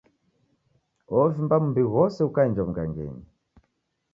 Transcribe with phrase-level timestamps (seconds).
[1.13, 3.23] Wovimba mbi ghose ukaenjwa w'ughangenyi.